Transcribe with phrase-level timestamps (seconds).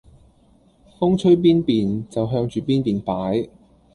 [0.97, 3.49] 風吹邊便就向住邊便擺